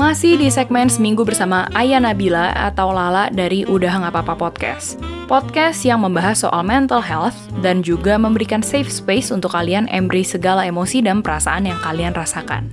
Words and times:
Masih 0.00 0.40
di 0.40 0.48
segmen 0.48 0.88
Seminggu 0.88 1.28
bersama 1.28 1.68
Ayah 1.76 2.00
Nabila 2.00 2.56
atau 2.56 2.88
Lala 2.88 3.28
dari 3.28 3.68
Udah 3.68 4.00
Nggak 4.00 4.16
Apa-Apa 4.16 4.48
Podcast. 4.48 4.96
Podcast 5.28 5.84
yang 5.84 6.00
membahas 6.00 6.40
soal 6.40 6.64
mental 6.64 7.04
health 7.04 7.36
dan 7.60 7.84
juga 7.84 8.16
memberikan 8.16 8.64
safe 8.64 8.88
space 8.88 9.28
untuk 9.28 9.52
kalian 9.52 9.92
embry 9.92 10.24
segala 10.24 10.64
emosi 10.64 11.04
dan 11.04 11.20
perasaan 11.20 11.68
yang 11.68 11.76
kalian 11.84 12.16
rasakan. 12.16 12.72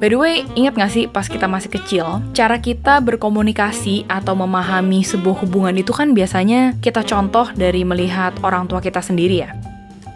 By 0.00 0.08
the 0.08 0.16
way, 0.16 0.48
ingat 0.56 0.80
gak 0.80 0.92
sih 0.96 1.04
pas 1.12 1.28
kita 1.28 1.44
masih 1.44 1.68
kecil, 1.76 2.24
cara 2.32 2.56
kita 2.56 3.04
berkomunikasi 3.04 4.08
atau 4.08 4.32
memahami 4.32 5.04
sebuah 5.04 5.44
hubungan 5.44 5.76
itu 5.76 5.92
kan 5.92 6.16
biasanya 6.16 6.72
kita 6.80 7.04
contoh 7.04 7.52
dari 7.52 7.84
melihat 7.84 8.32
orang 8.40 8.64
tua 8.64 8.80
kita 8.80 9.04
sendiri 9.04 9.44
ya. 9.44 9.52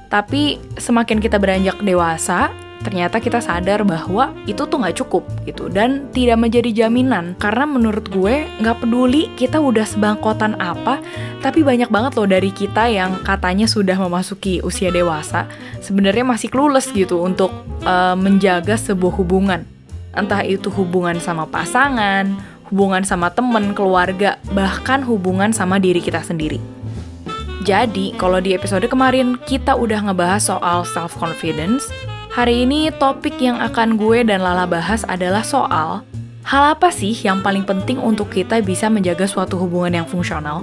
Tapi 0.08 0.56
semakin 0.80 1.20
kita 1.20 1.36
beranjak 1.36 1.84
dewasa, 1.84 2.48
ternyata 2.82 3.22
kita 3.22 3.40
sadar 3.40 3.84
bahwa 3.84 4.34
itu 4.44 4.64
tuh 4.64 4.78
nggak 4.80 4.96
cukup 5.04 5.24
gitu 5.44 5.68
dan 5.70 6.08
tidak 6.12 6.40
menjadi 6.40 6.86
jaminan. 6.86 7.38
Karena 7.40 7.64
menurut 7.64 8.08
gue 8.10 8.48
nggak 8.60 8.84
peduli 8.84 9.32
kita 9.38 9.60
udah 9.60 9.84
sebangkotan 9.86 10.58
apa 10.60 11.00
tapi 11.40 11.62
banyak 11.62 11.88
banget 11.88 12.12
loh 12.18 12.28
dari 12.28 12.50
kita 12.50 12.90
yang 12.90 13.22
katanya 13.22 13.70
sudah 13.70 13.94
memasuki 13.96 14.58
usia 14.64 14.90
dewasa 14.90 15.46
sebenarnya 15.78 16.26
masih 16.26 16.50
clueless 16.50 16.90
gitu 16.90 17.22
untuk 17.22 17.52
uh, 17.86 18.18
menjaga 18.18 18.74
sebuah 18.74 19.14
hubungan. 19.20 19.62
Entah 20.16 20.40
itu 20.42 20.72
hubungan 20.72 21.20
sama 21.20 21.44
pasangan 21.44 22.56
hubungan 22.70 23.06
sama 23.06 23.30
temen 23.30 23.72
keluarga 23.78 24.42
bahkan 24.50 25.02
hubungan 25.06 25.54
sama 25.54 25.78
diri 25.78 26.02
kita 26.02 26.22
sendiri. 26.22 26.58
Jadi, 27.66 28.14
kalau 28.14 28.38
di 28.38 28.54
episode 28.54 28.86
kemarin 28.86 29.34
kita 29.42 29.74
udah 29.74 30.06
ngebahas 30.06 30.54
soal 30.54 30.86
self-confidence, 30.86 31.90
hari 32.36 32.68
ini 32.68 32.92
topik 32.92 33.40
yang 33.40 33.56
akan 33.64 33.96
gue 33.96 34.20
dan 34.28 34.44
Lala 34.44 34.68
bahas 34.68 35.08
adalah 35.08 35.40
soal 35.40 36.04
hal 36.44 36.62
apa 36.76 36.92
sih 36.92 37.16
yang 37.16 37.40
paling 37.40 37.64
penting 37.64 37.96
untuk 37.96 38.28
kita 38.28 38.60
bisa 38.60 38.92
menjaga 38.92 39.24
suatu 39.24 39.56
hubungan 39.56 40.04
yang 40.04 40.06
fungsional? 40.06 40.60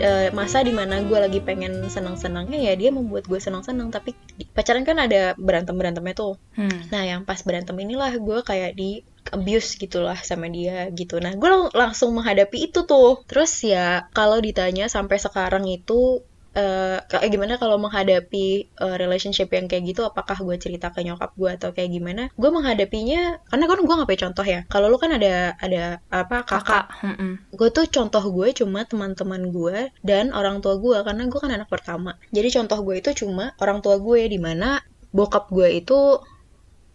Uh, 0.00 0.32
masa 0.32 0.64
di 0.64 0.72
mana 0.72 1.04
gue 1.04 1.18
lagi 1.20 1.44
pengen 1.44 1.92
senang-senangnya 1.92 2.56
ya 2.56 2.72
dia 2.72 2.88
membuat 2.88 3.28
gue 3.28 3.36
senang-senang 3.36 3.92
tapi 3.92 4.16
pacaran 4.56 4.80
kan 4.80 4.96
ada 4.96 5.36
berantem 5.36 5.76
berantemnya 5.76 6.16
tuh 6.16 6.40
hmm. 6.56 6.88
nah 6.88 7.04
yang 7.04 7.28
pas 7.28 7.44
berantem 7.44 7.76
inilah 7.76 8.16
gue 8.16 8.40
kayak 8.40 8.80
di 8.80 9.04
abuse 9.28 9.76
gitulah 9.76 10.16
sama 10.24 10.48
dia 10.48 10.88
gitu 10.96 11.20
nah 11.20 11.36
gue 11.36 11.44
lang 11.44 11.68
langsung 11.76 12.16
menghadapi 12.16 12.72
itu 12.72 12.88
tuh 12.88 13.28
terus 13.28 13.52
ya 13.60 14.08
kalau 14.16 14.40
ditanya 14.40 14.88
sampai 14.88 15.20
sekarang 15.20 15.68
itu 15.68 16.24
Uh, 16.50 16.98
kayak 17.06 17.30
gimana 17.30 17.54
kalau 17.62 17.78
menghadapi 17.78 18.74
uh, 18.82 18.98
relationship 18.98 19.54
yang 19.54 19.70
kayak 19.70 19.86
gitu? 19.86 20.02
Apakah 20.02 20.34
gue 20.42 20.56
cerita 20.58 20.90
ke 20.90 21.06
nyokap 21.06 21.30
gue 21.38 21.50
atau 21.54 21.70
kayak 21.70 21.90
gimana? 21.94 22.26
Gue 22.34 22.50
menghadapinya 22.50 23.38
karena 23.46 23.64
kan 23.70 23.78
gue 23.78 23.96
punya 24.02 24.20
contoh 24.26 24.46
ya. 24.46 24.60
Kalau 24.66 24.90
lu 24.90 24.98
kan 24.98 25.14
ada 25.14 25.54
ada 25.62 26.02
apa 26.10 26.42
kakak, 26.42 26.90
kakak. 26.90 27.38
gue 27.54 27.68
tuh 27.70 27.86
contoh 27.86 28.24
gue 28.34 28.48
cuma 28.50 28.82
teman-teman 28.82 29.54
gue 29.54 29.94
dan 30.02 30.34
orang 30.34 30.58
tua 30.58 30.74
gue 30.82 30.98
karena 31.06 31.22
gue 31.30 31.38
kan 31.38 31.52
anak 31.54 31.68
pertama. 31.70 32.18
Jadi 32.34 32.48
contoh 32.50 32.78
gue 32.82 32.98
itu 32.98 33.10
cuma 33.22 33.54
orang 33.62 33.78
tua 33.78 34.02
gue 34.02 34.26
di 34.26 34.42
mana 34.42 34.82
bokap 35.14 35.50
gue 35.54 35.70
itu 35.70 36.18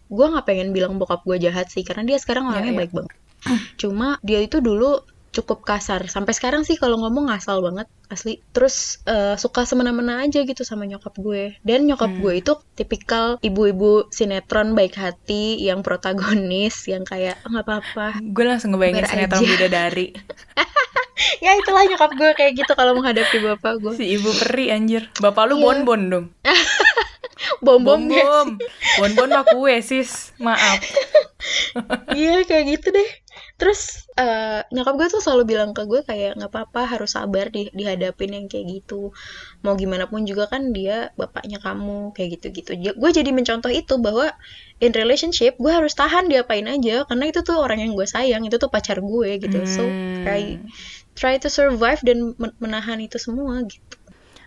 gue 0.06 0.26
nggak 0.26 0.46
pengen 0.46 0.70
bilang 0.70 1.00
bokap 1.00 1.24
gue 1.26 1.36
jahat 1.40 1.66
sih 1.72 1.82
karena 1.82 2.06
dia 2.06 2.20
sekarang 2.20 2.46
orangnya 2.46 2.72
yeah, 2.72 2.76
yeah. 2.76 2.80
baik 2.84 2.92
banget. 2.92 3.16
Cuma 3.80 4.08
dia 4.20 4.40
itu 4.42 4.60
dulu 4.60 5.02
cukup 5.36 5.68
kasar. 5.68 6.08
Sampai 6.08 6.32
sekarang 6.32 6.64
sih 6.64 6.80
kalau 6.80 6.96
ngomong 7.04 7.28
ngasal 7.28 7.60
banget 7.60 7.86
asli. 8.08 8.40
Terus 8.56 9.04
uh, 9.04 9.36
suka 9.36 9.68
semena-mena 9.68 10.24
aja 10.24 10.40
gitu 10.40 10.64
sama 10.64 10.88
nyokap 10.88 11.12
gue. 11.20 11.60
Dan 11.60 11.84
nyokap 11.84 12.08
hmm. 12.08 12.20
gue 12.24 12.32
itu 12.40 12.52
tipikal 12.72 13.36
ibu-ibu 13.44 14.08
sinetron 14.08 14.72
baik 14.72 14.96
hati 14.96 15.60
yang 15.60 15.84
protagonis 15.84 16.88
yang 16.88 17.04
kayak 17.04 17.36
oh, 17.44 17.52
nggak 17.52 17.66
apa-apa. 17.68 18.06
Gue 18.24 18.44
langsung 18.48 18.72
ngebayangin 18.72 19.04
Ber 19.04 19.10
sinetron 19.12 19.42
aja. 19.44 19.50
bidadari. 19.52 20.08
Ya 21.40 21.56
itulah 21.56 21.84
nyokap 21.88 22.12
gue 22.12 22.30
kayak 22.36 22.52
gitu 22.60 22.72
kalau 22.76 22.92
menghadapi 22.92 23.40
bapak 23.40 23.80
gue. 23.80 23.96
Si 23.96 24.04
ibu 24.20 24.28
peri 24.36 24.68
anjir. 24.68 25.08
Bapak 25.16 25.48
lu 25.48 25.56
yeah. 25.56 25.64
bonbon 25.64 26.02
dong. 26.12 26.26
Bom 27.60 27.80
bom 27.84 28.00
bom 28.08 28.48
mah 29.28 29.44
kue 29.48 29.80
sis. 29.84 30.32
Maaf. 30.40 30.80
Iya 32.16 32.42
kayak 32.48 32.64
gitu 32.74 32.88
deh 32.90 33.08
terus 33.56 34.04
uh, 34.20 34.60
nyokap 34.68 34.94
gue 35.00 35.08
tuh 35.16 35.22
selalu 35.24 35.56
bilang 35.56 35.72
ke 35.72 35.88
gue 35.88 36.04
kayak 36.04 36.36
nggak 36.36 36.52
apa-apa 36.52 36.82
harus 36.84 37.16
sabar 37.16 37.48
di 37.48 37.72
dihadapin 37.72 38.36
yang 38.36 38.46
kayak 38.52 38.68
gitu. 38.68 39.16
Mau 39.64 39.74
gimana 39.80 40.04
pun 40.04 40.28
juga 40.28 40.44
kan 40.52 40.76
dia 40.76 41.10
bapaknya 41.16 41.56
kamu 41.60 42.12
kayak 42.12 42.40
gitu 42.40 42.46
gitu 42.52 42.72
gue 42.76 43.10
jadi 43.12 43.30
mencontoh 43.32 43.72
itu 43.72 43.96
bahwa 43.96 44.28
in 44.84 44.92
relationship 44.92 45.56
gue 45.56 45.72
harus 45.72 45.96
tahan 45.96 46.28
diapain 46.28 46.68
aja 46.68 47.08
karena 47.08 47.24
itu 47.32 47.40
tuh 47.40 47.56
orang 47.56 47.80
yang 47.80 47.92
gue 47.96 48.04
sayang 48.04 48.44
itu 48.44 48.60
tuh 48.60 48.68
pacar 48.68 49.00
gue 49.00 49.40
gitu. 49.40 49.64
Hmm. 49.64 49.68
so 49.68 49.82
try 50.20 50.60
try 51.16 51.34
to 51.40 51.48
survive 51.48 52.00
dan 52.04 52.36
menahan 52.60 53.00
itu 53.00 53.16
semua 53.16 53.64
gitu. 53.64 53.96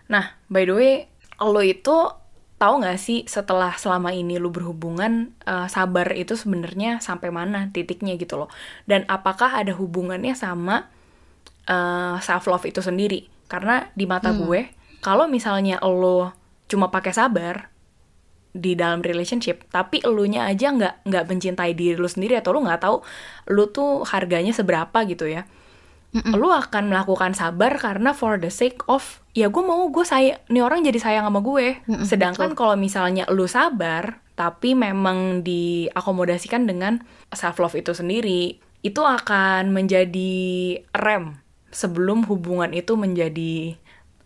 Nah 0.06 0.38
by 0.54 0.70
the 0.70 0.76
way 0.78 0.94
lo 1.42 1.62
itu 1.66 2.14
tahu 2.60 2.84
nggak 2.84 3.00
sih 3.00 3.24
setelah 3.24 3.72
selama 3.80 4.12
ini 4.12 4.36
lu 4.36 4.52
berhubungan 4.52 5.32
uh, 5.48 5.72
sabar 5.72 6.12
itu 6.12 6.36
sebenarnya 6.36 7.00
sampai 7.00 7.32
mana 7.32 7.72
titiknya 7.72 8.20
gitu 8.20 8.36
loh 8.36 8.52
dan 8.84 9.08
apakah 9.08 9.56
ada 9.56 9.72
hubungannya 9.72 10.36
sama 10.36 10.92
uh, 11.72 11.74
eh, 11.74 12.16
self 12.20 12.52
love 12.52 12.68
itu 12.68 12.84
sendiri 12.84 13.32
karena 13.48 13.88
di 13.96 14.04
mata 14.04 14.36
hmm. 14.36 14.40
gue 14.44 14.62
kalau 15.00 15.32
misalnya 15.32 15.80
lo 15.80 16.36
cuma 16.68 16.92
pakai 16.92 17.16
sabar 17.16 17.72
di 18.52 18.76
dalam 18.76 19.00
relationship 19.00 19.64
tapi 19.72 20.04
elunya 20.04 20.44
aja 20.44 20.76
nggak 20.76 21.08
nggak 21.08 21.26
mencintai 21.32 21.72
diri 21.78 21.96
lu 21.96 22.12
sendiri 22.12 22.36
atau 22.36 22.52
lu 22.58 22.66
nggak 22.68 22.82
tahu 22.84 22.98
lu 23.56 23.72
tuh 23.72 24.04
harganya 24.04 24.52
seberapa 24.52 25.06
gitu 25.08 25.32
ya 25.32 25.48
Mm-mm. 26.10 26.34
lu 26.34 26.50
akan 26.50 26.90
melakukan 26.90 27.38
sabar 27.38 27.78
karena 27.78 28.18
for 28.18 28.42
the 28.42 28.50
sake 28.50 28.82
of 28.90 29.22
ya 29.38 29.46
gue 29.46 29.62
mau 29.62 29.86
gue 29.94 30.02
sayang 30.02 30.42
nih 30.50 30.66
orang 30.66 30.82
jadi 30.82 30.98
sayang 30.98 31.30
sama 31.30 31.46
gue 31.46 31.86
Mm-mm, 31.86 32.02
sedangkan 32.02 32.58
kalau 32.58 32.74
misalnya 32.74 33.30
lu 33.30 33.46
sabar 33.46 34.18
tapi 34.34 34.74
memang 34.74 35.46
diakomodasikan 35.46 36.66
dengan 36.66 37.06
self 37.30 37.62
love 37.62 37.78
itu 37.78 37.94
sendiri 37.94 38.58
itu 38.82 39.02
akan 39.04 39.76
menjadi 39.76 40.32
rem 40.96 41.38
sebelum 41.70 42.26
hubungan 42.26 42.74
itu 42.74 42.98
menjadi 42.98 43.78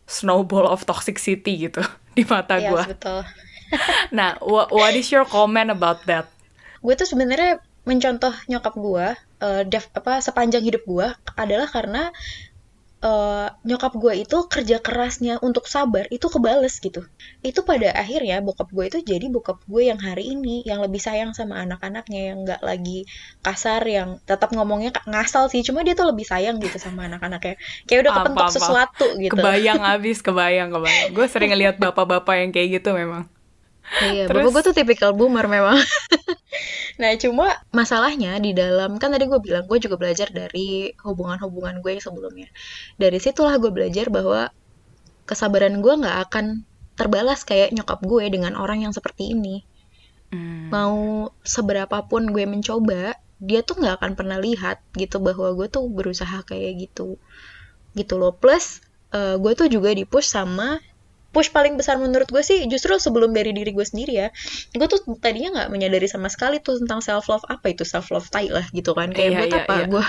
snowball 0.07 0.69
of 0.69 0.85
toxicity 0.85 1.67
gitu 1.69 1.81
di 2.17 2.23
mata 2.27 2.61
gue. 2.61 2.69
Yes, 2.69 2.91
betul. 2.93 3.19
nah, 4.17 4.37
what, 4.43 4.69
what 4.69 4.93
is 4.93 5.09
your 5.09 5.25
comment 5.25 5.73
about 5.73 6.05
that? 6.05 6.29
Gue 6.83 6.93
tuh 6.93 7.09
sebenarnya 7.09 7.63
mencontoh 7.83 8.31
nyokap 8.47 8.73
gue 8.79 9.07
uh, 9.43 9.61
def 9.67 9.91
apa 9.91 10.23
sepanjang 10.23 10.63
hidup 10.63 10.83
gue 10.87 11.07
adalah 11.35 11.67
karena 11.67 12.15
uh, 13.03 13.47
nyokap 13.67 13.93
gue 13.99 14.23
itu 14.23 14.37
kerja 14.47 14.79
kerasnya 14.79 15.37
untuk 15.43 15.67
sabar 15.67 16.07
itu 16.09 16.31
kebales 16.31 16.79
gitu. 16.79 17.03
Itu 17.43 17.67
pada 17.67 17.91
akhirnya 17.91 18.39
bokap 18.39 18.71
gue 18.71 18.85
itu 18.87 18.99
jadi 19.03 19.27
bokap 19.27 19.59
gue 19.67 19.91
yang 19.91 19.99
hari 19.99 20.31
ini 20.31 20.63
yang 20.63 20.79
lebih 20.79 21.03
sayang 21.03 21.35
sama 21.35 21.59
anak-anaknya 21.67 22.33
yang 22.33 22.47
nggak 22.47 22.63
lagi 22.63 23.03
kasar 23.43 23.83
yang 23.83 24.23
tetap 24.23 24.55
ngomongnya 24.55 24.95
ngasal 25.03 25.51
sih 25.51 25.61
cuma 25.61 25.83
dia 25.83 25.93
tuh 25.93 26.07
lebih 26.09 26.23
sayang 26.23 26.57
gitu 26.63 26.79
sama 26.79 27.11
anak-anaknya. 27.11 27.59
Kayak 27.85 27.99
udah 28.07 28.13
kepentok 28.23 28.49
sesuatu 28.55 29.07
gitu. 29.19 29.35
Kebayang 29.35 29.83
abis 29.83 30.23
kebayang 30.23 30.71
kebayang. 30.71 31.11
Gue 31.11 31.27
sering 31.27 31.51
ngeliat 31.51 31.75
bapak-bapak 31.77 32.39
yang 32.39 32.49
kayak 32.55 32.79
gitu 32.81 32.95
memang 32.95 33.27
Iya, 33.83 34.25
Terus... 34.31 34.41
bapak 34.41 34.51
gue 34.55 34.63
tuh 34.71 34.75
tipikal 34.75 35.11
boomer 35.11 35.45
memang. 35.45 35.77
nah, 37.01 37.11
cuma 37.19 37.61
masalahnya 37.75 38.39
di 38.39 38.55
dalam 38.55 38.95
kan 38.97 39.11
tadi 39.11 39.27
gue 39.27 39.39
bilang 39.43 39.67
gue 39.67 39.77
juga 39.77 39.99
belajar 39.99 40.31
dari 40.31 40.95
hubungan-hubungan 41.03 41.83
gue 41.83 41.91
yang 41.99 42.03
sebelumnya. 42.03 42.49
Dari 42.97 43.19
situlah 43.19 43.59
gue 43.59 43.69
belajar 43.69 44.07
bahwa 44.09 44.49
kesabaran 45.27 45.83
gue 45.83 45.93
nggak 45.93 46.17
akan 46.29 46.63
terbalas 46.93 47.43
kayak 47.43 47.73
nyokap 47.73 47.99
gue 48.05 48.23
dengan 48.31 48.55
orang 48.57 48.87
yang 48.87 48.93
seperti 48.95 49.35
ini. 49.35 49.61
Hmm. 50.33 50.71
Mau 50.73 51.29
seberapapun 51.45 52.33
gue 52.33 52.47
mencoba, 52.49 53.19
dia 53.37 53.61
tuh 53.61 53.77
nggak 53.83 54.01
akan 54.01 54.11
pernah 54.17 54.39
lihat 54.41 54.81
gitu 54.97 55.21
bahwa 55.21 55.53
gue 55.53 55.67
tuh 55.69 55.85
berusaha 55.91 56.41
kayak 56.47 56.89
gitu, 56.89 57.21
gitu 57.93 58.13
loh. 58.17 58.33
Plus 58.33 58.81
uh, 59.13 59.37
gue 59.37 59.53
tuh 59.53 59.69
juga 59.69 59.93
dipush 59.93 60.31
sama 60.31 60.81
push 61.33 61.49
paling 61.49 61.75
besar 61.75 61.97
menurut 61.97 62.29
gue 62.29 62.45
sih 62.45 62.63
justru 62.69 62.95
sebelum 63.01 63.33
dari 63.33 63.51
diri 63.51 63.73
gue 63.73 63.81
sendiri 63.81 64.13
ya. 64.13 64.27
Gue 64.71 64.85
tuh 64.85 65.01
tadinya 65.17 65.59
nggak 65.59 65.69
menyadari 65.73 66.05
sama 66.05 66.29
sekali 66.29 66.61
tuh 66.61 66.77
tentang 66.85 67.01
self 67.01 67.25
love 67.27 67.43
apa 67.49 67.73
itu 67.73 67.81
self 67.83 68.13
love 68.13 68.29
tai 68.29 68.53
lah 68.53 68.63
gitu 68.69 68.93
kan. 68.93 69.09
Kayak 69.09 69.29
iya, 69.33 69.39
buat 69.41 69.49
iya, 69.51 69.61
apa? 69.65 69.73
iya. 69.73 69.85
gue 69.89 70.05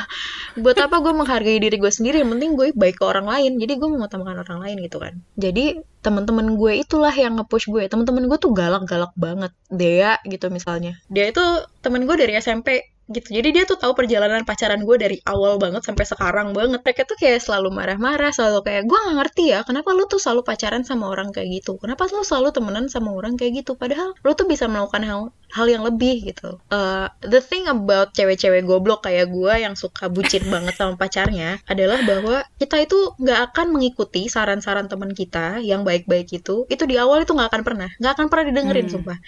buat 0.60 0.78
apa 0.78 0.96
gue 1.00 1.12
menghargai 1.16 1.58
diri 1.58 1.76
gue 1.80 1.90
sendiri? 1.90 2.20
Yang 2.20 2.30
penting 2.36 2.50
gue 2.54 2.66
baik 2.76 3.00
ke 3.00 3.04
orang 3.08 3.26
lain. 3.26 3.56
Jadi 3.56 3.72
gue 3.80 3.88
mengutamakan 3.88 4.36
orang 4.44 4.58
lain 4.60 4.76
gitu 4.84 5.00
kan. 5.00 5.16
Jadi 5.40 5.80
teman-teman 6.04 6.60
gue 6.60 6.84
itulah 6.84 7.14
yang 7.16 7.40
nge-push 7.40 7.72
gue. 7.72 7.88
Teman-teman 7.88 8.28
gue 8.28 8.38
tuh 8.38 8.52
galak-galak 8.52 9.16
banget. 9.16 9.56
Dea 9.72 10.20
gitu 10.28 10.52
misalnya. 10.52 11.00
Dia 11.08 11.32
itu 11.32 11.42
temen 11.80 12.04
gue 12.04 12.16
dari 12.20 12.36
SMP 12.36 12.93
gitu. 13.12 13.28
Jadi 13.36 13.48
dia 13.52 13.64
tuh 13.68 13.76
tahu 13.76 13.92
perjalanan 13.92 14.42
pacaran 14.48 14.80
gue 14.80 14.96
dari 14.96 15.16
awal 15.28 15.60
banget 15.60 15.84
sampai 15.84 16.04
sekarang 16.08 16.56
banget. 16.56 16.80
Mereka 16.80 17.02
tuh 17.04 17.16
kayak 17.20 17.40
selalu 17.44 17.68
marah-marah 17.74 18.32
selalu 18.32 18.64
kayak 18.64 18.82
gue 18.88 18.98
gak 18.98 19.16
ngerti 19.20 19.44
ya 19.52 19.60
kenapa 19.68 19.92
lu 19.92 20.08
tuh 20.08 20.20
selalu 20.22 20.42
pacaran 20.48 20.82
sama 20.88 21.12
orang 21.12 21.28
kayak 21.34 21.60
gitu? 21.60 21.76
Kenapa 21.76 22.08
lu 22.08 22.24
selalu 22.24 22.48
temenan 22.56 22.86
sama 22.88 23.12
orang 23.12 23.36
kayak 23.36 23.64
gitu? 23.64 23.76
Padahal 23.76 24.16
lu 24.24 24.32
tuh 24.32 24.46
bisa 24.48 24.64
melakukan 24.70 25.02
hal 25.04 25.20
hal 25.54 25.70
yang 25.70 25.86
lebih 25.86 26.34
gitu. 26.34 26.58
Uh, 26.66 27.06
the 27.22 27.38
thing 27.38 27.70
about 27.70 28.10
cewek-cewek 28.10 28.66
goblok 28.66 29.06
kayak 29.06 29.30
gue 29.30 29.54
yang 29.62 29.78
suka 29.78 30.10
bucin 30.10 30.42
banget 30.54 30.74
sama 30.74 30.98
pacarnya 30.98 31.62
adalah 31.70 32.02
bahwa 32.02 32.42
kita 32.58 32.82
itu 32.82 33.14
nggak 33.22 33.54
akan 33.54 33.70
mengikuti 33.70 34.26
saran-saran 34.26 34.90
teman 34.90 35.14
kita 35.14 35.62
yang 35.62 35.86
baik-baik 35.86 36.26
itu. 36.34 36.66
Itu 36.66 36.90
di 36.90 36.98
awal 36.98 37.22
itu 37.22 37.30
nggak 37.30 37.54
akan 37.54 37.62
pernah 37.62 37.88
nggak 38.02 38.12
akan 38.18 38.26
pernah 38.26 38.44
didengerin 38.50 38.86
hmm. 38.90 38.94
sumpah. 38.98 39.18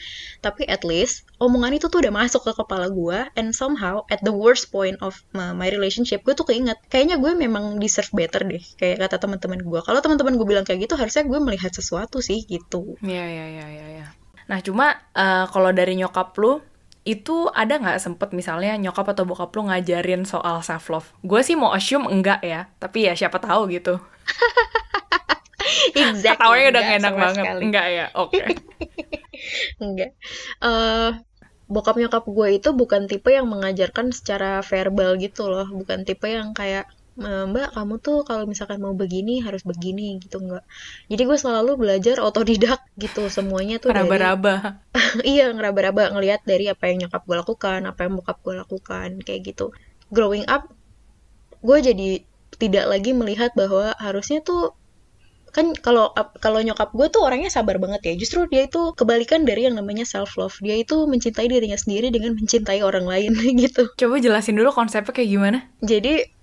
Tapi 0.42 0.66
at 0.66 0.82
least 0.82 1.22
omongan 1.38 1.78
itu 1.78 1.86
tuh 1.86 2.02
udah 2.02 2.12
masuk 2.12 2.42
ke 2.42 2.52
kepala 2.58 2.90
gue 2.90 3.18
and 3.38 3.54
somehow 3.54 4.02
at 4.10 4.18
the 4.26 4.34
worst 4.34 4.74
point 4.74 4.98
of 4.98 5.22
my, 5.30 5.70
relationship 5.70 6.26
gue 6.26 6.34
tuh 6.34 6.46
keinget. 6.50 6.82
Kayaknya 6.90 7.22
gue 7.22 7.32
memang 7.38 7.78
deserve 7.78 8.10
better 8.10 8.42
deh 8.42 8.62
kayak 8.74 9.06
kata 9.06 9.22
teman-teman 9.22 9.62
gue 9.62 9.80
kalau 9.86 10.02
teman-teman 10.02 10.34
gue 10.34 10.46
bilang 10.46 10.66
kayak 10.66 10.90
gitu 10.90 10.98
harusnya 10.98 11.22
gue 11.22 11.38
melihat 11.38 11.70
sesuatu 11.70 12.18
sih 12.18 12.42
gitu. 12.50 12.98
Iya 12.98 13.24
iya 13.30 13.44
iya 13.46 13.66
iya 13.70 13.86
ya. 14.02 14.08
Nah, 14.46 14.58
cuma 14.62 14.94
uh, 15.14 15.44
kalau 15.50 15.70
dari 15.74 15.98
nyokap 15.98 16.34
lu 16.38 16.62
itu 17.06 17.46
ada 17.54 17.78
nggak 17.78 18.02
sempet 18.02 18.34
misalnya 18.34 18.74
nyokap 18.74 19.14
atau 19.14 19.22
bokap 19.22 19.54
lu 19.54 19.70
ngajarin 19.70 20.26
soal 20.26 20.62
self 20.62 20.90
love? 20.90 21.08
Gue 21.22 21.46
sih 21.46 21.54
mau 21.54 21.70
assume 21.70 22.10
enggak 22.10 22.42
ya, 22.42 22.66
tapi 22.82 23.06
ya 23.06 23.14
siapa 23.14 23.38
tahu 23.38 23.70
gitu. 23.70 24.02
exactly. 25.94 26.34
Ketawanya 26.34 26.66
udah 26.74 26.84
enak 26.98 27.14
banget. 27.14 27.44
Sekali. 27.46 27.62
Enggak 27.62 27.86
ya, 27.86 28.06
oke. 28.18 28.34
Okay. 28.34 28.46
enggak. 29.84 30.10
Uh, 30.58 31.14
bokap 31.70 31.94
nyokap 31.98 32.26
gue 32.26 32.48
itu 32.58 32.68
bukan 32.74 33.06
tipe 33.10 33.30
yang 33.30 33.46
mengajarkan 33.46 34.10
secara 34.10 34.62
verbal 34.66 35.18
gitu 35.18 35.46
loh, 35.46 35.66
bukan 35.70 36.02
tipe 36.02 36.26
yang 36.26 36.54
kayak 36.54 36.90
mbak 37.16 37.72
kamu 37.72 37.96
tuh 38.00 38.28
kalau 38.28 38.44
misalkan 38.44 38.76
mau 38.76 38.92
begini 38.92 39.40
harus 39.40 39.64
begini 39.64 40.20
gitu 40.20 40.36
enggak 40.36 40.64
jadi 41.08 41.22
gue 41.24 41.38
selalu 41.40 41.80
belajar 41.80 42.20
otodidak 42.20 42.84
gitu 43.00 43.32
semuanya 43.32 43.80
tuh 43.80 43.96
raba-raba 43.96 44.84
iya 45.24 45.48
ngeraba-raba 45.52 46.12
ngelihat 46.12 46.44
dari 46.44 46.68
apa 46.68 46.88
yang 46.90 47.06
nyokap 47.06 47.22
gue 47.24 47.36
lakukan 47.36 47.80
apa 47.88 48.00
yang 48.04 48.12
bokap 48.18 48.38
gue 48.42 48.54
lakukan 48.56 49.08
kayak 49.22 49.40
gitu. 49.52 49.72
Growing 50.12 50.44
up 50.48 50.70
gue 51.64 51.78
jadi 51.82 52.22
tidak 52.56 52.84
lagi 52.88 53.10
melihat 53.12 53.52
bahwa 53.58 53.92
harusnya 53.98 54.40
tuh 54.40 54.72
kan 55.52 55.72
kalau 55.72 56.12
kalau 56.44 56.60
nyokap 56.60 56.92
gue 56.92 57.08
tuh 57.08 57.24
orangnya 57.24 57.48
sabar 57.48 57.80
banget 57.80 58.12
ya. 58.12 58.14
Justru 58.20 58.44
dia 58.48 58.68
itu 58.68 58.92
kebalikan 58.92 59.48
dari 59.48 59.64
yang 59.64 59.76
namanya 59.76 60.04
self 60.04 60.36
love 60.36 60.56
dia 60.60 60.76
itu 60.76 61.08
mencintai 61.08 61.48
dirinya 61.48 61.80
sendiri 61.80 62.12
dengan 62.12 62.36
mencintai 62.36 62.84
orang 62.84 63.08
lain 63.08 63.32
gitu. 63.64 63.88
Coba 63.96 64.20
jelasin 64.20 64.56
dulu 64.56 64.72
konsepnya 64.72 65.12
kayak 65.16 65.30
gimana? 65.32 65.58
Jadi 65.80 66.35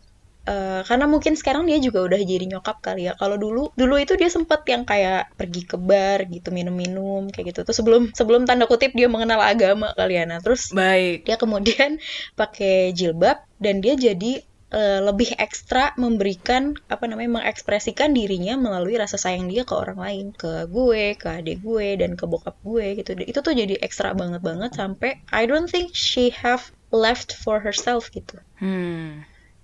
Uh, 0.44 0.84
karena 0.84 1.08
mungkin 1.08 1.40
sekarang 1.40 1.64
dia 1.64 1.80
juga 1.80 2.04
udah 2.04 2.20
jadi 2.20 2.44
nyokap 2.52 2.84
kali 2.84 3.08
ya. 3.08 3.16
Kalau 3.16 3.40
dulu, 3.40 3.72
dulu 3.80 3.96
itu 3.96 4.20
dia 4.20 4.28
sempet 4.28 4.60
yang 4.68 4.84
kayak 4.84 5.32
pergi 5.40 5.64
ke 5.64 5.80
bar 5.80 6.28
gitu, 6.28 6.52
minum-minum 6.52 7.32
kayak 7.32 7.56
gitu. 7.56 7.60
Terus 7.64 7.80
sebelum 7.80 8.12
sebelum 8.12 8.44
tanda 8.44 8.68
kutip 8.68 8.92
dia 8.92 9.08
mengenal 9.08 9.40
agama 9.40 9.96
kali 9.96 10.20
ya. 10.20 10.28
Nah, 10.28 10.44
terus 10.44 10.76
baik. 10.76 11.24
Dia 11.24 11.40
kemudian 11.40 11.96
pakai 12.40 12.92
jilbab 12.92 13.40
dan 13.64 13.80
dia 13.80 13.96
jadi 13.96 14.44
uh, 14.76 15.00
lebih 15.08 15.32
ekstra 15.40 15.96
memberikan 15.96 16.76
apa 16.92 17.08
namanya 17.08 17.40
mengekspresikan 17.40 18.12
dirinya 18.12 18.60
melalui 18.60 19.00
rasa 19.00 19.16
sayang 19.16 19.48
dia 19.48 19.64
ke 19.64 19.72
orang 19.72 19.96
lain, 19.96 20.26
ke 20.36 20.68
gue, 20.68 21.16
ke 21.16 21.40
adik 21.40 21.64
gue 21.64 21.96
dan 21.96 22.20
ke 22.20 22.28
bokap 22.28 22.60
gue 22.68 23.00
gitu. 23.00 23.16
Itu 23.16 23.40
tuh 23.40 23.56
jadi 23.56 23.80
ekstra 23.80 24.12
banget 24.12 24.44
banget 24.44 24.76
sampai 24.76 25.24
I 25.32 25.48
don't 25.48 25.72
think 25.72 25.96
she 25.96 26.36
have 26.36 26.68
left 26.92 27.32
for 27.32 27.64
herself 27.64 28.12
gitu. 28.12 28.44
Hmm 28.60 29.24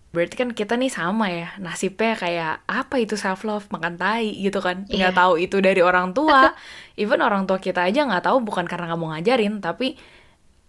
Berarti 0.10 0.36
kan 0.42 0.50
kita 0.58 0.74
nih 0.74 0.90
sama 0.90 1.30
ya, 1.30 1.54
nasibnya 1.62 2.18
kayak 2.18 2.66
apa 2.66 2.98
itu 2.98 3.14
self 3.14 3.46
love, 3.46 3.70
makan 3.70 3.94
tai 4.02 4.34
gitu 4.34 4.58
kan. 4.58 4.90
Yeah. 4.90 5.10
Nggak 5.10 5.14
tahu 5.22 5.34
itu 5.38 5.58
dari 5.62 5.86
orang 5.86 6.18
tua. 6.18 6.58
Even 7.02 7.22
orang 7.22 7.46
tua 7.46 7.62
kita 7.62 7.86
aja 7.86 8.10
nggak 8.10 8.26
tahu 8.26 8.42
bukan 8.42 8.66
karena 8.66 8.98
mau 8.98 9.14
ngajarin, 9.14 9.62
tapi 9.62 10.02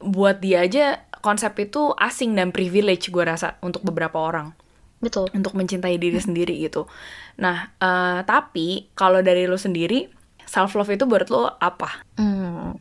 buat 0.01 0.45
dia 0.45 0.65
aja 0.65 1.05
konsep 1.25 1.53
itu 1.61 1.93
asing 1.97 2.33
dan 2.37 2.53
privilege 2.53 3.09
gue 3.09 3.25
rasa 3.25 3.57
untuk 3.65 3.81
beberapa 3.85 4.21
orang. 4.21 4.53
Betul. 5.01 5.33
Untuk 5.33 5.57
mencintai 5.57 5.97
diri 5.97 6.21
sendiri 6.27 6.61
gitu. 6.61 6.85
Nah, 7.41 7.73
uh, 7.81 8.21
tapi 8.29 8.93
kalau 8.93 9.25
dari 9.25 9.49
lo 9.49 9.57
sendiri, 9.57 10.13
self 10.45 10.77
love 10.77 10.93
itu 10.93 11.09
buat 11.09 11.33
lo 11.33 11.57
apa? 11.57 12.05
Hmm. 12.21 12.77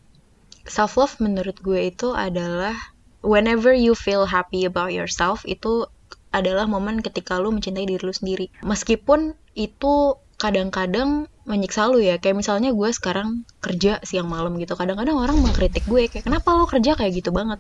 Self 0.68 1.00
love 1.00 1.16
menurut 1.24 1.56
gue 1.64 1.88
itu 1.88 2.12
adalah 2.12 2.76
whenever 3.24 3.72
you 3.72 3.96
feel 3.96 4.28
happy 4.28 4.68
about 4.68 4.92
yourself 4.92 5.44
itu 5.48 5.88
adalah 6.30 6.70
momen 6.70 7.02
ketika 7.02 7.42
lu 7.42 7.50
mencintai 7.50 7.86
diri 7.90 8.02
lu 8.02 8.14
sendiri. 8.14 8.54
Meskipun 8.62 9.34
itu 9.58 10.16
kadang-kadang 10.40 11.28
menyiksa 11.44 11.92
lu 11.92 12.00
ya 12.00 12.16
kayak 12.16 12.40
misalnya 12.40 12.72
gue 12.72 12.90
sekarang 12.96 13.44
kerja 13.60 14.00
siang 14.08 14.31
malam 14.31 14.56
gitu 14.56 14.78
kadang-kadang 14.80 15.20
orang 15.20 15.36
mengkritik 15.44 15.84
gue 15.84 16.08
kayak 16.08 16.24
kenapa 16.24 16.56
lo 16.56 16.64
kerja 16.64 16.96
kayak 16.96 17.12
gitu 17.20 17.36
banget 17.36 17.60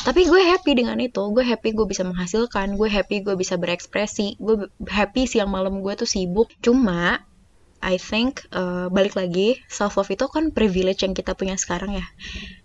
tapi 0.00 0.24
gue 0.24 0.40
happy 0.40 0.80
dengan 0.80 0.96
itu 0.96 1.20
gue 1.34 1.44
happy 1.44 1.76
gue 1.76 1.84
bisa 1.84 2.08
menghasilkan 2.08 2.80
gue 2.80 2.88
happy 2.88 3.20
gue 3.20 3.36
bisa 3.36 3.60
berekspresi 3.60 4.40
gue 4.40 4.72
happy 4.88 5.28
siang 5.28 5.52
malam 5.52 5.84
gue 5.84 5.92
tuh 5.92 6.08
sibuk 6.08 6.48
cuma 6.64 7.20
I 7.84 8.00
think 8.00 8.48
uh, 8.56 8.88
balik 8.88 9.12
lagi 9.12 9.60
self 9.68 10.00
love 10.00 10.08
itu 10.08 10.24
kan 10.24 10.56
privilege 10.56 11.04
yang 11.04 11.12
kita 11.12 11.36
punya 11.36 11.60
sekarang 11.60 12.00
ya 12.00 12.06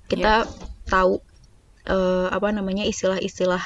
kita 0.07 0.47
yeah. 0.47 0.87
tahu 0.87 1.19
uh, 1.91 2.31
apa 2.31 2.55
namanya 2.55 2.87
istilah-istilah 2.87 3.61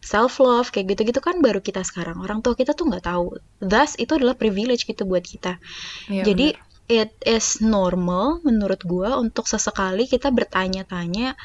self 0.00 0.40
love 0.40 0.72
kayak 0.72 0.96
gitu-gitu 0.96 1.20
kan 1.20 1.38
baru 1.44 1.60
kita 1.60 1.84
sekarang. 1.84 2.18
Orang 2.20 2.40
tua 2.40 2.56
kita 2.56 2.72
tuh 2.72 2.88
nggak 2.88 3.04
tahu. 3.04 3.36
Thus 3.60 3.94
itu 4.00 4.16
adalah 4.16 4.34
privilege 4.34 4.88
gitu 4.88 5.04
buat 5.04 5.22
kita. 5.22 5.60
Ya, 6.08 6.24
jadi 6.24 6.56
bener. 6.56 6.66
it 6.88 7.12
is 7.22 7.60
normal 7.60 8.40
menurut 8.42 8.80
gue 8.82 9.10
untuk 9.14 9.46
sesekali 9.46 10.08
kita 10.08 10.32
bertanya-tanya 10.32 11.36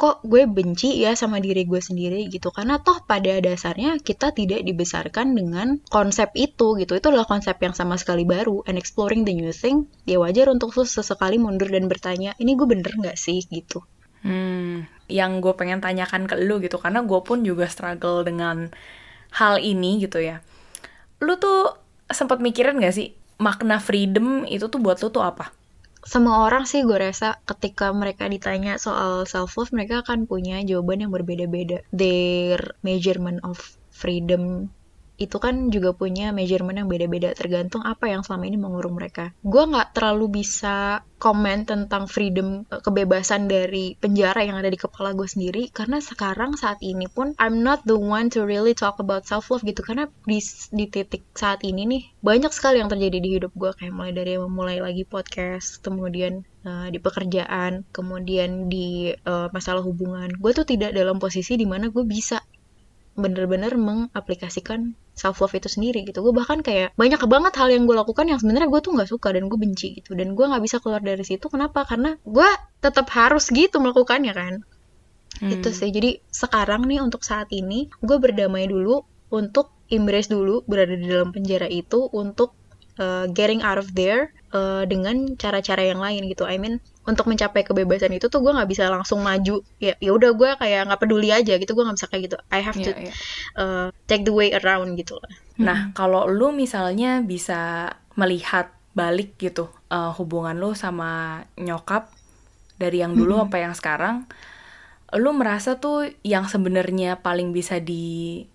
kok 0.00 0.24
gue 0.24 0.48
benci 0.48 0.96
ya 0.96 1.12
sama 1.12 1.44
diri 1.44 1.68
gue 1.68 1.76
sendiri? 1.76 2.24
gitu. 2.32 2.48
Karena 2.48 2.80
toh 2.80 3.04
pada 3.04 3.36
dasarnya 3.36 4.00
kita 4.00 4.32
tidak 4.32 4.64
dibesarkan 4.64 5.36
dengan 5.36 5.76
konsep 5.92 6.32
itu 6.32 6.80
gitu. 6.80 6.96
Itu 6.96 7.12
adalah 7.12 7.28
konsep 7.28 7.60
yang 7.60 7.76
sama 7.76 8.00
sekali 8.00 8.24
baru. 8.24 8.64
And 8.64 8.80
exploring 8.80 9.28
the 9.28 9.36
new 9.36 9.52
thing 9.52 9.92
ya 10.08 10.16
wajar 10.16 10.48
untuk 10.48 10.72
sesekali 10.72 11.36
mundur 11.36 11.68
dan 11.68 11.84
bertanya 11.86 12.32
ini 12.40 12.56
gue 12.56 12.64
bener 12.64 12.96
nggak 12.96 13.16
sih? 13.20 13.44
gitu 13.44 13.84
Hmm, 14.20 14.84
yang 15.08 15.40
gue 15.40 15.52
pengen 15.56 15.80
tanyakan 15.80 16.28
ke 16.28 16.36
lu 16.36 16.60
gitu 16.60 16.76
karena 16.76 17.00
gue 17.00 17.20
pun 17.24 17.40
juga 17.40 17.66
struggle 17.66 18.22
dengan 18.22 18.68
hal 19.32 19.58
ini 19.62 20.02
gitu 20.02 20.20
ya. 20.20 20.44
Lu 21.24 21.36
tuh 21.40 21.76
sempat 22.10 22.42
mikirin 22.42 22.82
gak 22.82 22.94
sih 22.94 23.14
makna 23.40 23.80
freedom 23.80 24.44
itu 24.44 24.68
tuh 24.68 24.80
buat 24.82 25.00
lu 25.00 25.08
tuh 25.08 25.24
apa? 25.24 25.54
Semua 26.00 26.48
orang 26.48 26.64
sih 26.64 26.80
gue 26.80 26.96
rasa 26.96 27.40
ketika 27.44 27.92
mereka 27.92 28.24
ditanya 28.24 28.80
soal 28.80 29.28
self 29.28 29.56
love 29.60 29.72
mereka 29.72 30.00
akan 30.00 30.24
punya 30.24 30.60
jawaban 30.64 31.04
yang 31.04 31.12
berbeda-beda. 31.12 31.84
Their 31.92 32.76
measurement 32.80 33.44
of 33.44 33.60
freedom 33.92 34.72
itu 35.20 35.36
kan 35.36 35.68
juga 35.68 35.92
punya 35.92 36.32
measurement 36.32 36.80
yang 36.80 36.88
beda-beda 36.88 37.36
tergantung 37.36 37.84
apa 37.84 38.08
yang 38.08 38.24
selama 38.24 38.48
ini 38.48 38.56
mengurung 38.56 38.96
mereka. 38.96 39.36
Gue 39.44 39.68
nggak 39.68 39.92
terlalu 39.92 40.40
bisa 40.40 41.04
komen 41.20 41.68
tentang 41.68 42.08
freedom 42.08 42.64
eh, 42.72 42.80
kebebasan 42.80 43.44
dari 43.44 44.00
penjara 44.00 44.40
yang 44.40 44.56
ada 44.56 44.72
di 44.72 44.80
kepala 44.80 45.12
gue 45.12 45.28
sendiri 45.28 45.68
karena 45.68 46.00
sekarang 46.00 46.56
saat 46.56 46.80
ini 46.80 47.04
pun 47.12 47.36
I'm 47.36 47.60
not 47.60 47.84
the 47.84 48.00
one 48.00 48.32
to 48.32 48.48
really 48.48 48.72
talk 48.72 48.96
about 48.96 49.28
self 49.28 49.52
love 49.52 49.60
gitu. 49.60 49.84
Karena 49.84 50.08
di 50.24 50.40
di 50.72 50.88
titik 50.88 51.28
saat 51.36 51.60
ini 51.68 51.84
nih 51.84 52.02
banyak 52.24 52.50
sekali 52.56 52.80
yang 52.80 52.88
terjadi 52.88 53.20
di 53.20 53.28
hidup 53.36 53.52
gue 53.52 53.76
kayak 53.76 53.92
mulai 53.92 54.16
dari 54.16 54.40
memulai 54.40 54.80
lagi 54.80 55.04
podcast 55.04 55.84
kemudian 55.84 56.48
uh, 56.64 56.88
di 56.88 56.96
pekerjaan 56.96 57.84
kemudian 57.92 58.72
di 58.72 59.12
uh, 59.28 59.52
masalah 59.52 59.84
hubungan. 59.84 60.32
Gue 60.32 60.56
tuh 60.56 60.64
tidak 60.64 60.96
dalam 60.96 61.20
posisi 61.20 61.60
di 61.60 61.68
mana 61.68 61.92
gue 61.92 62.08
bisa 62.08 62.40
bener-bener 63.20 63.76
mengaplikasikan 63.76 64.96
self 65.20 65.44
love 65.44 65.52
itu 65.52 65.68
sendiri 65.68 66.08
gitu. 66.08 66.24
Gue 66.24 66.32
bahkan 66.32 66.64
kayak 66.64 66.96
banyak 66.96 67.20
banget 67.28 67.52
hal 67.60 67.68
yang 67.68 67.84
gue 67.84 67.92
lakukan 67.92 68.24
yang 68.24 68.40
sebenarnya 68.40 68.72
gue 68.72 68.80
tuh 68.80 68.96
nggak 68.96 69.10
suka 69.12 69.36
dan 69.36 69.52
gue 69.52 69.58
benci 69.60 70.00
gitu. 70.00 70.16
Dan 70.16 70.32
gue 70.32 70.44
nggak 70.48 70.64
bisa 70.64 70.80
keluar 70.80 71.04
dari 71.04 71.20
situ. 71.20 71.52
Kenapa? 71.52 71.84
Karena 71.84 72.16
gue 72.24 72.48
tetap 72.80 73.12
harus 73.12 73.52
gitu 73.52 73.76
melakukannya 73.76 74.32
kan. 74.32 74.54
Hmm. 75.40 75.56
itu 75.56 75.70
sih. 75.70 75.88
Jadi 75.92 76.20
sekarang 76.28 76.90
nih 76.90 77.00
untuk 77.00 77.22
saat 77.22 77.48
ini 77.54 77.88
gue 78.02 78.16
berdamai 78.18 78.66
dulu 78.66 79.04
untuk 79.30 79.72
embrace 79.88 80.26
dulu 80.26 80.66
berada 80.66 80.92
di 80.98 81.06
dalam 81.06 81.30
penjara 81.30 81.70
itu 81.70 82.10
untuk 82.10 82.58
uh, 82.98 83.30
getting 83.30 83.62
out 83.62 83.78
of 83.78 83.94
there 83.94 84.34
uh, 84.50 84.82
dengan 84.84 85.38
cara-cara 85.38 85.86
yang 85.86 86.02
lain 86.02 86.26
gitu. 86.28 86.44
I 86.44 86.58
mean 86.58 86.82
untuk 87.10 87.26
mencapai 87.26 87.66
kebebasan 87.66 88.14
itu 88.14 88.30
tuh 88.30 88.40
gue 88.40 88.54
nggak 88.54 88.70
bisa 88.70 88.86
langsung 88.86 89.20
maju 89.20 89.60
ya 89.82 89.98
ya 89.98 90.10
udah 90.14 90.30
gue 90.32 90.50
kayak 90.56 90.86
nggak 90.86 91.00
peduli 91.02 91.28
aja 91.34 91.58
gitu 91.58 91.74
gue 91.74 91.84
nggak 91.84 91.98
bisa 91.98 92.08
kayak 92.08 92.22
gitu 92.30 92.36
I 92.48 92.60
have 92.62 92.78
to 92.78 92.90
yeah. 92.94 93.14
Uh, 93.58 93.86
take 94.06 94.22
the 94.22 94.32
way 94.34 94.54
around 94.54 94.94
gitu 94.94 95.18
lah 95.18 95.32
nah 95.60 95.78
kalau 95.92 96.24
lu 96.30 96.54
misalnya 96.54 97.20
bisa 97.20 97.92
melihat 98.16 98.72
balik 98.94 99.36
gitu 99.36 99.68
uh, 99.92 100.14
hubungan 100.16 100.56
lu 100.56 100.72
sama 100.72 101.44
nyokap 101.60 102.10
dari 102.80 103.04
yang 103.04 103.12
dulu 103.12 103.36
hmm. 103.36 103.44
apa 103.50 103.56
yang 103.60 103.74
sekarang 103.76 104.24
lu 105.14 105.34
merasa 105.34 105.76
tuh 105.76 106.08
yang 106.22 106.46
sebenarnya 106.46 107.18
paling 107.18 107.50
bisa 107.50 107.82
di 107.82 108.46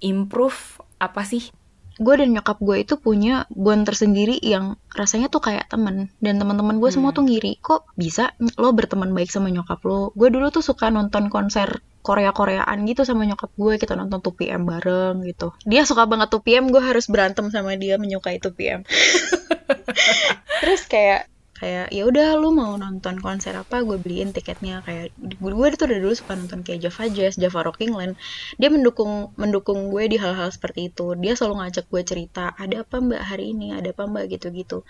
improve 0.00 0.80
apa 0.98 1.22
sih 1.22 1.52
gue 1.98 2.14
dan 2.14 2.30
nyokap 2.32 2.58
gue 2.62 2.76
itu 2.80 2.94
punya 2.96 3.44
bond 3.50 3.84
tersendiri 3.84 4.38
yang 4.40 4.78
rasanya 4.94 5.28
tuh 5.28 5.42
kayak 5.42 5.68
temen. 5.68 6.08
Dan 6.22 6.38
teman-teman 6.38 6.78
gue 6.78 6.90
semua 6.90 7.10
Hmm. 7.12 7.18
tuh 7.20 7.24
ngiri 7.26 7.52
kok 7.60 7.90
bisa 7.98 8.32
lo 8.56 8.70
berteman 8.72 9.10
baik 9.12 9.28
sama 9.28 9.50
nyokap 9.50 9.82
lo? 9.84 10.14
Gue 10.14 10.30
dulu 10.30 10.48
tuh 10.48 10.62
suka 10.62 10.88
nonton 10.88 11.28
konser 11.28 11.82
Korea-Koreaan 11.98 12.88
gitu 12.88 13.04
sama 13.04 13.28
nyokap 13.28 13.52
gue 13.52 13.76
kita 13.76 13.92
nonton 13.92 14.22
2PM 14.24 14.64
bareng 14.64 15.20
gitu. 15.28 15.52
Dia 15.68 15.84
suka 15.84 16.08
banget 16.08 16.32
2PM 16.32 16.72
gue 16.72 16.80
harus 16.80 17.04
berantem 17.10 17.50
sama 17.52 17.76
dia 17.76 18.00
menyukai 18.00 18.40
2PM 18.40 18.86
terus 20.62 20.84
kayak 20.88 21.28
kayak 21.58 21.90
ya 21.90 22.02
udah 22.06 22.38
lu 22.38 22.54
mau 22.54 22.78
nonton 22.78 23.18
konser 23.18 23.58
apa 23.58 23.82
gue 23.82 23.98
beliin 23.98 24.30
tiketnya. 24.30 24.80
Kayak 24.86 25.12
gue 25.18 25.68
tuh 25.74 25.86
dari 25.90 26.00
dulu 26.00 26.14
suka 26.14 26.38
nonton 26.38 26.62
kayak 26.62 26.86
Java 26.86 27.04
Jazz, 27.10 27.34
Java 27.36 27.66
Rocking 27.66 27.92
Land 27.92 28.14
dia 28.56 28.70
mendukung 28.70 29.34
mendukung 29.34 29.90
gue 29.90 30.06
di 30.06 30.16
hal-hal 30.16 30.48
seperti 30.54 30.94
itu. 30.94 31.18
Dia 31.18 31.34
selalu 31.34 31.66
ngajak 31.66 31.90
gue 31.90 32.02
cerita 32.06 32.54
ada 32.54 32.86
apa 32.86 33.02
mbak 33.02 33.22
hari 33.22 33.50
ini? 33.52 33.74
Ada 33.74 33.92
apa 33.92 34.06
mbak? 34.06 34.30
gitu-gitu. 34.30 34.84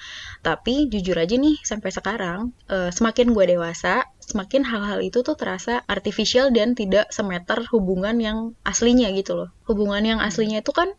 Tapi 0.45 0.91
jujur 0.93 1.17
aja 1.17 1.35
nih 1.39 1.57
sampai 1.65 1.91
sekarang 1.95 2.53
eh, 2.69 2.91
semakin 2.93 3.33
gue 3.33 3.45
dewasa 3.57 4.05
semakin 4.29 4.67
hal-hal 4.69 5.01
itu 5.01 5.25
tuh 5.25 5.41
terasa 5.41 5.81
artificial 5.89 6.53
dan 6.53 6.77
tidak 6.77 7.09
semeter 7.09 7.65
hubungan 7.73 8.21
yang 8.21 8.39
aslinya 8.61 9.09
gitu 9.17 9.33
loh. 9.39 9.49
Hubungan 9.65 10.05
yang 10.05 10.19
aslinya 10.21 10.61
itu 10.61 10.77
kan 10.77 10.93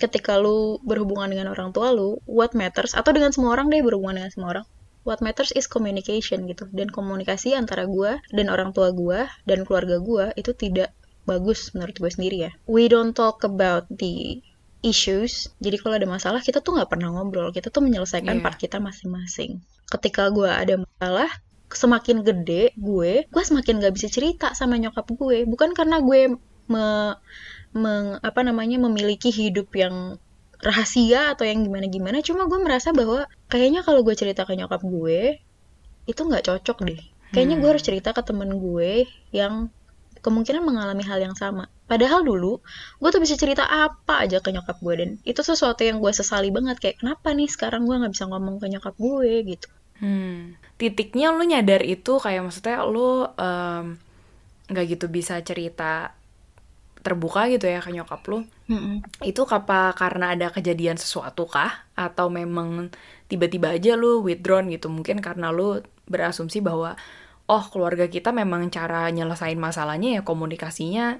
ketika 0.00 0.40
lu 0.40 0.80
berhubungan 0.80 1.28
dengan 1.28 1.52
orang 1.52 1.76
tua 1.76 1.92
lu 1.92 2.24
what 2.24 2.56
matters? 2.56 2.96
Atau 2.96 3.12
dengan 3.12 3.36
semua 3.36 3.52
orang 3.52 3.68
deh 3.68 3.84
berhubungan 3.84 4.24
dengan 4.24 4.32
semua 4.32 4.48
orang 4.56 4.66
what 5.04 5.20
matters 5.24 5.52
is 5.52 5.66
communication 5.66 6.44
gitu. 6.46 6.68
Dan 6.70 6.92
komunikasi 6.92 7.56
antara 7.56 7.86
gue 7.88 8.20
dan 8.32 8.46
orang 8.52 8.70
tua 8.76 8.92
gue 8.92 9.26
dan 9.48 9.64
keluarga 9.64 9.98
gue 9.98 10.24
itu 10.36 10.52
tidak 10.52 10.92
bagus 11.24 11.70
menurut 11.76 11.96
gue 11.96 12.10
sendiri 12.10 12.36
ya. 12.48 12.52
We 12.66 12.88
don't 12.88 13.12
talk 13.12 13.44
about 13.44 13.86
the 13.88 14.40
issues. 14.80 15.52
Jadi 15.60 15.76
kalau 15.80 16.00
ada 16.00 16.08
masalah 16.08 16.40
kita 16.40 16.64
tuh 16.64 16.76
nggak 16.80 16.88
pernah 16.88 17.12
ngobrol. 17.12 17.52
Kita 17.52 17.68
tuh 17.68 17.84
menyelesaikan 17.84 18.40
Iya. 18.40 18.44
part 18.44 18.56
kita 18.56 18.80
masing-masing. 18.80 19.60
Ketika 19.88 20.32
gue 20.32 20.48
ada 20.48 20.80
masalah 20.80 21.28
semakin 21.70 22.26
gede 22.26 22.74
gue 22.74 23.30
gue 23.30 23.42
semakin 23.46 23.78
gak 23.78 23.94
bisa 23.94 24.10
cerita 24.10 24.50
sama 24.58 24.74
nyokap 24.80 25.06
gue. 25.14 25.46
Bukan 25.46 25.70
karena 25.76 26.02
gue 26.02 26.34
me, 26.66 27.14
meng- 27.74 28.18
apa 28.22 28.40
namanya 28.42 28.78
memiliki 28.82 29.30
hidup 29.30 29.70
yang 29.74 30.18
rahasia 30.68 31.20
atau 31.34 31.44
yang 31.50 31.60
gimana 31.66 31.86
gimana 31.96 32.18
cuma 32.28 32.42
gue 32.50 32.58
merasa 32.66 32.88
bahwa 33.00 33.20
kayaknya 33.52 33.80
kalau 33.86 34.00
gue 34.06 34.14
cerita 34.20 34.42
ke 34.48 34.52
nyokap 34.60 34.80
gue 34.84 35.20
itu 36.10 36.20
nggak 36.28 36.44
cocok 36.48 36.78
deh 36.88 37.00
kayaknya 37.34 37.56
gue 37.60 37.68
Hmm. 37.68 37.72
harus 37.72 37.84
cerita 37.88 38.10
ke 38.16 38.22
temen 38.28 38.50
gue 38.64 39.06
yang 39.40 39.54
kemungkinan 40.24 40.62
mengalami 40.68 41.02
hal 41.10 41.18
yang 41.26 41.36
sama 41.42 41.64
padahal 41.90 42.20
dulu 42.30 42.60
gue 43.00 43.08
tuh 43.14 43.22
bisa 43.24 43.34
cerita 43.42 43.64
apa 43.84 44.14
aja 44.24 44.38
ke 44.44 44.50
nyokap 44.54 44.76
gue 44.84 44.94
dan 45.00 45.10
itu 45.24 45.40
sesuatu 45.40 45.80
yang 45.88 45.98
gue 46.04 46.12
sesali 46.12 46.48
banget 46.56 46.76
kayak 46.82 46.96
kenapa 47.00 47.28
nih 47.38 47.48
sekarang 47.54 47.82
gue 47.88 47.96
nggak 48.00 48.12
bisa 48.16 48.24
ngomong 48.30 48.56
ke 48.62 48.66
nyokap 48.72 48.94
gue 49.00 49.32
gitu 49.52 49.68
Hmm. 50.00 50.56
Titiknya 50.80 51.28
lu 51.36 51.44
nyadar 51.44 51.84
itu 51.84 52.16
kayak 52.24 52.40
maksudnya 52.48 52.88
lu 52.88 53.28
nggak 54.70 54.84
gitu 54.96 55.06
bisa 55.10 55.34
cerita 55.42 56.14
terbuka 57.00 57.48
gitu 57.48 57.66
ya 57.66 57.80
ke 57.80 57.90
nyokap 57.92 58.20
lu. 58.28 58.44
Mm-mm. 58.68 59.00
Itu 59.24 59.48
apa 59.48 59.92
karena 59.96 60.36
ada 60.36 60.52
kejadian 60.52 61.00
sesuatu 61.00 61.48
kah? 61.48 61.88
Atau 61.96 62.28
memang 62.28 62.92
tiba-tiba 63.26 63.72
aja 63.72 63.96
lu 63.96 64.20
withdrawn 64.20 64.68
gitu? 64.68 64.92
Mungkin 64.92 65.24
karena 65.24 65.50
lu 65.50 65.80
berasumsi 66.10 66.60
bahwa 66.60 66.94
oh 67.50 67.64
keluarga 67.72 68.06
kita 68.06 68.30
memang 68.30 68.68
cara 68.70 69.08
nyelesain 69.10 69.58
masalahnya 69.58 70.20
ya 70.20 70.22
komunikasinya 70.22 71.18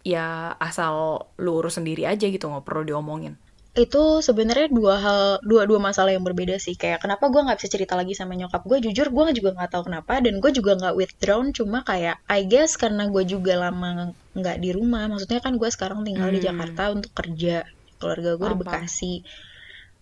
ya 0.00 0.56
asal 0.56 1.28
lu 1.36 1.60
urus 1.60 1.76
sendiri 1.76 2.08
aja 2.08 2.26
gitu 2.26 2.48
nggak 2.48 2.64
perlu 2.64 2.82
diomongin. 2.88 3.36
Itu 3.70 4.18
sebenarnya 4.18 4.66
dua 4.66 4.98
hal 4.98 5.22
dua 5.46 5.62
dua 5.62 5.78
masalah 5.78 6.10
yang 6.10 6.26
berbeda 6.26 6.58
sih. 6.58 6.74
Kayak 6.74 7.06
kenapa 7.06 7.30
gue 7.30 7.38
nggak 7.38 7.58
bisa 7.62 7.70
cerita 7.70 7.94
lagi 7.94 8.18
sama 8.18 8.34
nyokap 8.34 8.66
gue 8.66 8.78
jujur 8.90 9.14
gue 9.14 9.24
juga 9.38 9.54
nggak 9.54 9.70
tahu 9.70 9.82
kenapa 9.86 10.18
dan 10.18 10.42
gue 10.42 10.50
juga 10.50 10.74
nggak 10.74 10.94
withdrawn. 10.98 11.54
Cuma 11.54 11.86
kayak 11.86 12.18
I 12.26 12.50
guess 12.50 12.74
karena 12.74 13.06
gue 13.06 13.22
juga 13.22 13.54
lama 13.54 14.10
nggak 14.34 14.56
di 14.58 14.70
rumah. 14.74 15.06
Maksudnya 15.06 15.38
kan 15.38 15.54
gue 15.54 15.70
sekarang 15.70 16.02
tinggal 16.02 16.34
di 16.34 16.42
Hmm. 16.42 16.46
Jakarta 16.50 16.82
untuk 16.90 17.12
kerja. 17.14 17.62
Keluarga 18.02 18.30
gue 18.34 18.48
di. 18.50 18.58
Bekasi. 18.58 19.14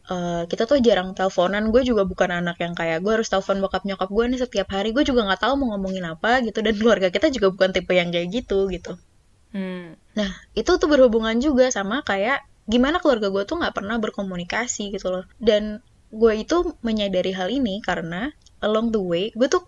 Eh, 0.09 0.43
kita 0.49 0.65
tuh 0.65 0.81
jarang 0.81 1.13
teleponan. 1.13 1.69
Gue 1.69 1.85
juga 1.85 2.09
bukan 2.09 2.33
anak 2.41 2.57
yang 2.65 2.73
kayak 2.73 3.05
gue 3.05 3.13
harus 3.21 3.29
telepon 3.29 3.61
bokap 3.61 3.85
nyokap 3.85 4.09
gue 4.09 4.25
nih 4.33 4.41
setiap 4.41 4.69
hari. 4.73 4.97
Gue 4.97 5.05
juga 5.05 5.29
nggak 5.29 5.45
tahu 5.45 5.61
mau 5.61 5.77
ngomongin 5.77 6.09
apa 6.09 6.41
gitu. 6.41 6.65
Dan 6.65 6.73
keluarga 6.81 7.13
kita 7.13 7.29
juga 7.29 7.53
bukan 7.53 7.77
tipe 7.77 7.93
yang 7.93 8.09
kayak 8.09 8.33
gitu 8.33 8.73
gitu. 8.73 8.97
Hmm. 9.53 9.93
Nah, 10.17 10.31
itu 10.57 10.73
tuh 10.81 10.89
berhubungan 10.89 11.37
juga 11.37 11.69
sama 11.69 12.01
kayak 12.01 12.41
gimana 12.69 13.01
keluarga 13.01 13.33
gue 13.33 13.43
tuh 13.49 13.57
nggak 13.59 13.75
pernah 13.75 13.97
berkomunikasi 13.97 14.93
gitu 14.93 15.09
loh. 15.09 15.25
Dan 15.41 15.81
gue 16.13 16.33
itu 16.37 16.77
menyadari 16.85 17.33
hal 17.33 17.49
ini 17.49 17.81
karena 17.81 18.31
along 18.61 18.93
the 18.93 19.01
way, 19.01 19.33
gue 19.33 19.49
tuh 19.49 19.65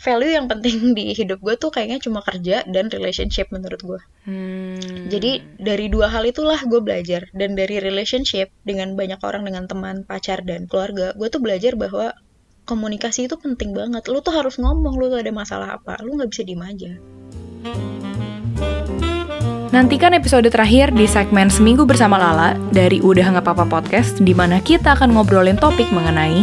value 0.00 0.32
yang 0.32 0.48
penting 0.48 0.80
di 0.98 1.12
hidup 1.12 1.44
gue 1.44 1.54
tuh 1.60 1.68
kayaknya 1.68 2.00
cuma 2.00 2.24
kerja 2.24 2.64
dan 2.64 2.88
relationship 2.88 3.52
menurut 3.52 3.80
gue. 3.84 4.00
Hmm. 4.24 5.12
Jadi 5.12 5.60
dari 5.60 5.92
dua 5.92 6.08
hal 6.08 6.24
itulah 6.24 6.58
gue 6.64 6.80
belajar. 6.80 7.28
Dan 7.36 7.54
dari 7.54 7.78
relationship 7.78 8.48
dengan 8.64 8.96
banyak 8.96 9.20
orang, 9.20 9.44
dengan 9.44 9.68
teman, 9.68 10.08
pacar, 10.08 10.42
dan 10.44 10.64
keluarga, 10.66 11.12
gue 11.14 11.28
tuh 11.28 11.40
belajar 11.44 11.76
bahwa 11.76 12.16
komunikasi 12.64 13.28
itu 13.28 13.36
penting 13.40 13.72
banget. 13.72 14.08
Lu 14.08 14.20
tuh 14.20 14.36
harus 14.36 14.60
ngomong, 14.60 14.96
lu 15.00 15.08
tuh 15.08 15.20
ada 15.20 15.32
masalah 15.32 15.80
apa. 15.80 16.00
Lu 16.04 16.16
nggak 16.16 16.30
bisa 16.32 16.42
diem 16.44 16.64
aja. 16.64 16.92
Nantikan 19.78 20.10
episode 20.10 20.50
terakhir 20.50 20.90
di 20.90 21.06
segmen 21.06 21.46
Seminggu 21.46 21.86
Bersama 21.86 22.18
Lala 22.18 22.58
dari 22.74 22.98
Udah 22.98 23.30
Nggak 23.30 23.46
Apa-Apa 23.46 23.78
Podcast 23.78 24.18
di 24.18 24.34
mana 24.34 24.58
kita 24.58 24.98
akan 24.98 25.14
ngobrolin 25.14 25.54
topik 25.54 25.86
mengenai 25.94 26.42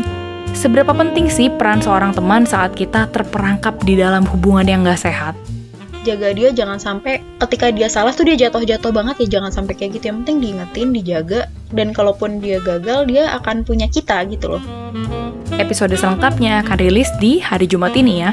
seberapa 0.56 0.96
penting 0.96 1.28
sih 1.28 1.52
peran 1.52 1.84
seorang 1.84 2.16
teman 2.16 2.48
saat 2.48 2.72
kita 2.80 3.12
terperangkap 3.12 3.76
di 3.84 4.00
dalam 4.00 4.24
hubungan 4.24 4.64
yang 4.64 4.88
nggak 4.88 5.04
sehat. 5.04 5.36
jaga 6.08 6.32
dia 6.32 6.56
jangan 6.56 6.80
sampai 6.80 7.20
ketika 7.44 7.76
dia 7.76 7.92
salah 7.92 8.16
tuh 8.16 8.24
dia 8.24 8.48
jatuh-jatuh 8.48 8.96
banget 8.96 9.28
ya 9.28 9.36
jangan 9.36 9.52
sampai 9.52 9.76
kayak 9.76 10.00
gitu 10.00 10.16
yang 10.16 10.24
penting 10.24 10.40
diingetin 10.40 10.96
dijaga 10.96 11.52
dan 11.76 11.92
kalaupun 11.92 12.40
dia 12.40 12.64
gagal 12.64 13.04
dia 13.04 13.36
akan 13.36 13.68
punya 13.68 13.92
kita 13.92 14.24
gitu 14.32 14.56
loh 14.56 14.64
Episode 15.60 16.00
selengkapnya 16.00 16.64
akan 16.64 16.78
rilis 16.80 17.12
di 17.20 17.44
hari 17.44 17.68
Jumat 17.68 17.96
ini 18.00 18.24
ya. 18.24 18.32